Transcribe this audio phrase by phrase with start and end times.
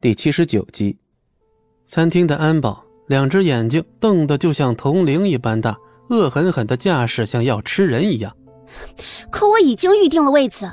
[0.00, 0.96] 第七十九集，
[1.84, 5.76] 餐厅的安保两只眼睛瞪得就像铜铃一般大，
[6.08, 8.32] 恶狠狠的架势像要吃人一样。
[9.28, 10.70] 可我已经预定了位子，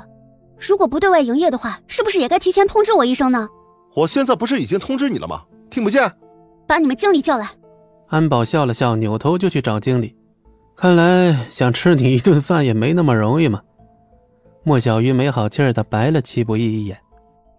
[0.60, 3.48] 如果不对外营业的话，是不是也该提前通知我一声呢？
[3.96, 5.42] 我现在不是已经通知你了吗？
[5.70, 6.08] 听不见？
[6.68, 7.50] 把你们经理叫来。
[8.06, 10.14] 安保笑了笑，扭头就去找经理。
[10.76, 13.60] 看来想吃你一顿饭也没那么容易嘛。
[14.62, 16.96] 莫小鱼没好气儿的白了戚不义一眼。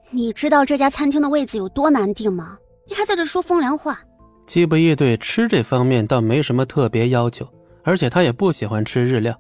[0.10, 2.58] 你知道这家餐厅的位子有多难订吗？
[2.88, 4.00] 你还在这说风凉话。
[4.46, 7.46] 季不义对吃这方面倒没什么特别要求，
[7.84, 9.38] 而且他也不喜欢吃日料。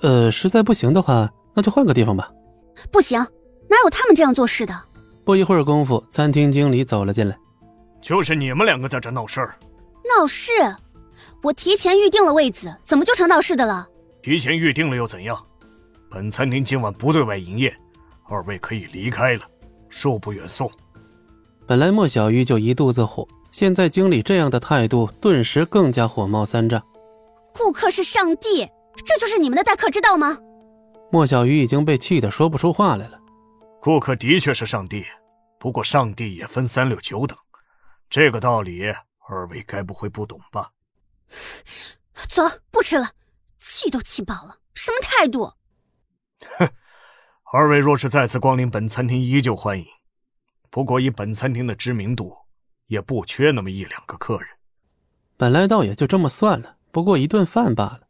[0.00, 2.30] 呃，实在不行的话，那就换个地方吧。
[2.90, 3.20] 不行，
[3.68, 4.74] 哪有他们这样做事的？
[5.22, 7.36] 不一会儿功夫，餐厅经理走了进来。
[8.00, 9.58] 就是你们两个在这闹事儿。
[10.18, 10.52] 闹事？
[11.42, 13.86] 我提前预定了位子，怎么就成闹事的了？
[14.22, 15.38] 提前预定了又怎样？
[16.10, 17.74] 本餐厅今晚不对外营业，
[18.28, 19.42] 二位可以离开了。
[19.96, 20.70] 恕不远送。
[21.66, 26.84] 本来莫小鱼就一肚子火，现在经理这样的态度，顿时更加火冒三丈。
[27.54, 28.68] 顾客是上帝，
[29.06, 30.38] 这就是你们的待客之道吗？
[31.10, 33.18] 莫小鱼已经被气得说不出话来了。
[33.80, 35.02] 顾客的确是上帝，
[35.58, 37.36] 不过上帝也分三六九等，
[38.10, 38.82] 这个道理
[39.26, 40.70] 二位该不会不懂吧？
[42.28, 43.08] 走，不吃了，
[43.58, 45.50] 气都气饱了，什么态度？
[46.58, 46.68] 哼。
[47.52, 49.86] 二位若是再次光临本餐厅，依旧欢迎。
[50.68, 52.36] 不过以本餐厅的知名度，
[52.88, 54.48] 也不缺那么一两个客人。
[55.36, 58.00] 本来倒也就这么算了，不过一顿饭罢了。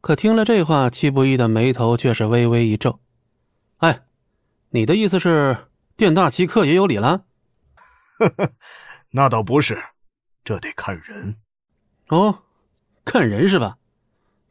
[0.00, 2.98] 可听了这话，戚不义的眉头却是微微一皱。
[3.76, 4.06] 哎，
[4.70, 7.26] 你的意思是店大欺客也有理了？
[8.18, 8.52] 呵呵，
[9.10, 9.78] 那倒不是，
[10.42, 11.36] 这得看人。
[12.08, 12.44] 哦，
[13.04, 13.76] 看人是吧？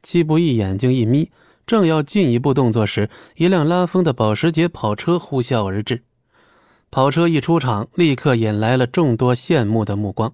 [0.03, 1.31] 戚不义眼睛一眯。
[1.72, 6.03] 正要进一步动作时，一辆拉风的保时捷跑车呼啸而至。
[6.89, 10.33] 跑车一出场，立刻引来了众多羡慕的目光。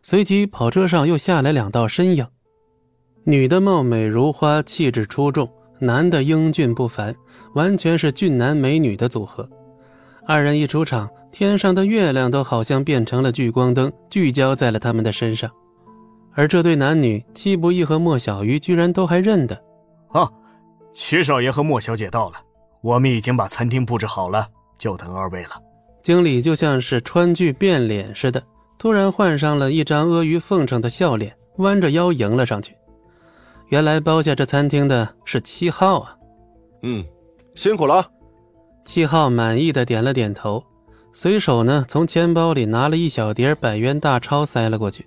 [0.00, 2.24] 随即，跑车上又下来两道身影：
[3.24, 5.44] 女的貌美如花，气质出众；
[5.80, 7.12] 男的英俊不凡，
[7.54, 9.50] 完全是俊男美女的组合。
[10.24, 15.50] 二人一出场，天上的月亮都好像变成了聚光灯，聚焦在了他们的身上。
[16.32, 19.60] 而这对男女，戚不义和莫小鱼居然都还认得。
[20.12, 20.30] 啊！
[20.94, 22.36] 七少爷和莫小姐到了，
[22.80, 24.46] 我们已经把餐厅布置好了，
[24.78, 25.50] 就等二位了。
[26.02, 28.40] 经理就像是川剧变脸似的，
[28.78, 32.76] 突然换上了一张阿谀奉承的笑脸，弯着腰迎了上去。
[33.70, 36.16] 原来包下这餐厅的是七号啊！
[36.82, 37.04] 嗯，
[37.56, 38.08] 辛苦了。
[38.84, 40.62] 七号满意的点了点头，
[41.12, 45.04] 随手呢从钱包里拿了一小叠百元大钞塞了过去。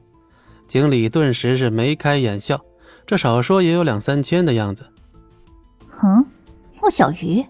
[0.67, 2.59] 经理顿时是眉开眼笑，
[3.05, 4.85] 这少说也有两三千的样子。
[6.03, 6.25] 嗯，
[6.81, 7.45] 莫小鱼。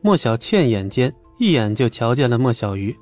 [0.00, 2.96] 莫小倩眼尖，一眼就瞧见了莫小鱼。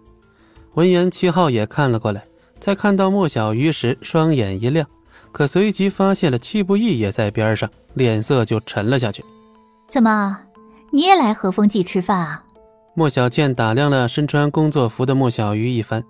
[0.74, 2.24] 闻言，七号也看了过来，
[2.58, 4.86] 在看到莫小鱼时，双眼一亮，
[5.32, 9.22] 可随即发现了戚不义也在边上，脸色就沉了下去。
[9.86, 10.38] 怎么，
[10.90, 12.44] 你也来和风记吃饭啊？
[12.94, 16.02] 莫小倩打量了身穿工作服的莫小鱼一番。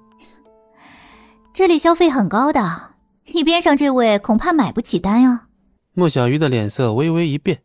[1.52, 2.90] 这里消费很高的，
[3.32, 5.46] 你边上这位恐怕买不起单啊。
[5.94, 7.60] 莫小鱼的脸色微微一变。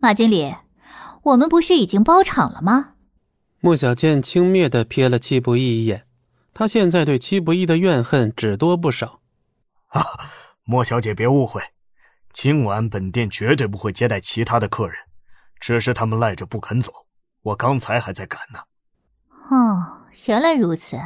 [0.00, 0.54] 马经理，
[1.22, 2.94] 我们不是已经包场了吗？
[3.58, 6.06] 莫小倩轻蔑的瞥了戚不义一眼，
[6.54, 9.20] 他现在对戚不义的怨恨只多不少。
[9.88, 10.06] 啊，
[10.62, 11.60] 莫小姐别误会，
[12.32, 14.94] 今晚本店绝对不会接待其他的客人，
[15.58, 16.92] 只是他们赖着不肯走，
[17.42, 18.60] 我刚才还在赶呢。
[19.50, 20.96] 哦，原来如此，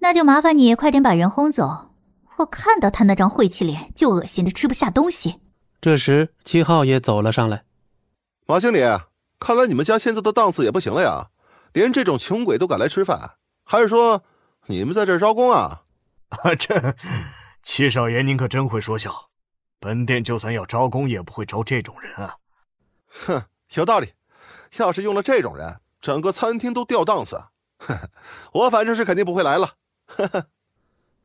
[0.00, 1.94] 那就麻烦你快点把人轰走，
[2.36, 5.36] 我看到他那张晦气脸就恶心的吃不下东西。
[5.82, 7.64] 这时，七号也走了上来。
[8.46, 8.78] 马经理，
[9.40, 11.30] 看来你们家现在的档次也不行了呀，
[11.72, 13.32] 连这种穷鬼都敢来吃饭，
[13.64, 14.22] 还是说
[14.66, 15.82] 你们在这招工啊？
[16.28, 16.94] 啊，这
[17.64, 19.30] 七少爷您可真会说笑，
[19.80, 22.36] 本店就算要招工，也不会招这种人啊。
[23.08, 23.42] 哼，
[23.74, 24.12] 有道理。
[24.78, 27.42] 要是用了这种人，整个餐厅都掉档次。
[28.54, 29.74] 我反正是肯定不会来了。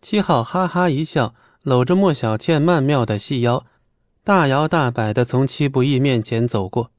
[0.02, 3.64] 七号哈哈一笑，搂着莫小倩曼妙的细腰。
[4.28, 6.92] 大摇大摆的从戚不义面前走过，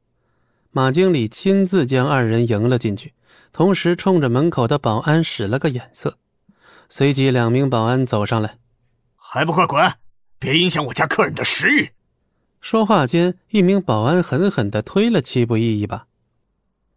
[0.70, 3.12] 马经理亲自将二人迎了进去，
[3.52, 6.16] 同时冲着门口的保安使了个眼色，
[6.88, 8.56] 随即两名保安走上来，
[9.14, 9.92] 还不快滚，
[10.38, 11.90] 别影响我家客人的食欲！
[12.62, 16.06] 说话间，一名保安狠狠的推了戚不义一把。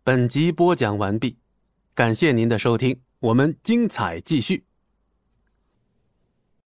[0.06, 1.36] 本集播讲完毕，
[1.94, 4.64] 感谢您的收听，我们精彩继续。